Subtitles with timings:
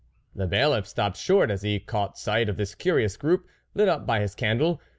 [0.33, 4.19] The Bailiff stopped short as he caught sight of this curious group, lit up by
[4.19, 4.81] his candle.